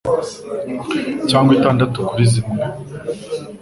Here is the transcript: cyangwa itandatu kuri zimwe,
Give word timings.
cyangwa 1.29 1.51
itandatu 1.57 1.97
kuri 2.07 2.23
zimwe, 2.33 2.59